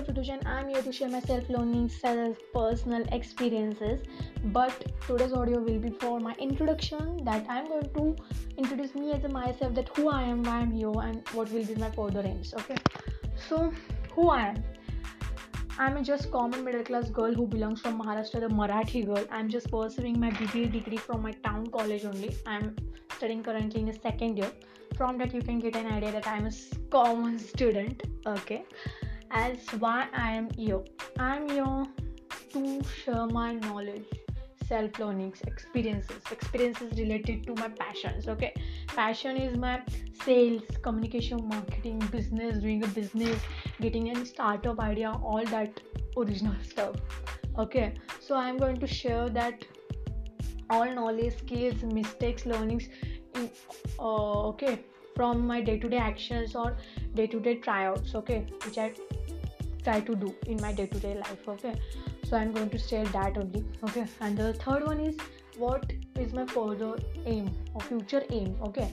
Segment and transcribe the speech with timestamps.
[0.00, 0.44] Sujan.
[0.46, 4.00] I'm here to share my self learning, self personal experiences.
[4.44, 8.16] But today's audio will be for my introduction that I'm going to
[8.56, 11.64] introduce me as a myself, that who I am, why I'm here, and what will
[11.64, 12.54] be my further aims.
[12.54, 12.76] Okay,
[13.36, 13.72] so
[14.14, 14.64] who I am.
[15.78, 19.24] I'm a just common middle class girl who belongs from Maharashtra, the Marathi girl.
[19.30, 22.36] I'm just pursuing my BBA degree from my town college only.
[22.46, 22.76] I'm
[23.16, 24.52] studying currently in the second year.
[24.96, 26.52] From that, you can get an idea that I'm a
[26.90, 28.02] common student.
[28.26, 28.64] Okay,
[29.32, 30.80] as why I am here.
[31.18, 31.84] I'm here
[32.52, 34.04] to share my knowledge,
[34.66, 38.28] self learnings, experiences, experiences related to my passions.
[38.28, 38.52] Okay,
[38.86, 39.80] passion is my
[40.24, 43.40] sales, communication, marketing, business, doing a business,
[43.80, 45.80] getting a startup idea, all that
[46.16, 46.96] original stuff.
[47.58, 49.64] Okay, so I'm going to share that
[50.70, 52.88] all knowledge, skills, mistakes, learnings.
[53.34, 53.50] In,
[53.98, 54.80] uh, okay,
[55.14, 56.76] from my day-to-day actions or
[57.14, 58.14] day-to-day tryouts.
[58.14, 58.92] Okay, which I
[59.84, 61.48] try to do in my day-to-day life.
[61.48, 61.74] Okay,
[62.24, 63.64] so I'm going to share that only.
[63.84, 65.16] Okay, and the third one is
[65.56, 68.56] what is my further aim or future aim.
[68.62, 68.92] Okay,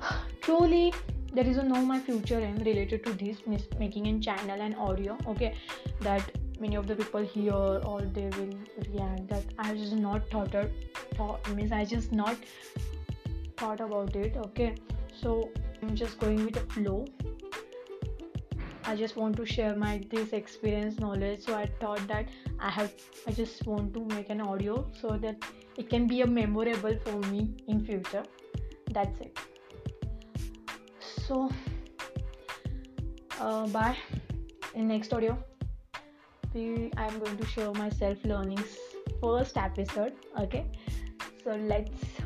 [0.40, 0.92] truly
[1.34, 3.38] there is a no my future aim related to this
[3.78, 5.54] making in channel and audio okay
[6.00, 7.54] that many of the people hear
[7.92, 8.52] or they will
[8.88, 10.54] react that i just not thought
[11.14, 12.36] thought means i just not
[13.56, 14.74] thought about it okay
[15.20, 15.50] so
[15.82, 17.04] i'm just going with the flow.
[18.84, 21.42] I just want to share my this experience knowledge.
[21.42, 22.92] So i thought that i have
[23.26, 25.46] i just want to make an audio so that
[25.76, 28.24] it can be a memorable for me in future.
[28.90, 29.38] That's it.
[31.26, 31.50] So
[33.40, 33.96] uh, bye.
[34.74, 35.38] In next audio
[36.54, 38.76] we i am going to show my self learnings
[39.22, 40.66] first episode okay?
[41.44, 42.22] So let's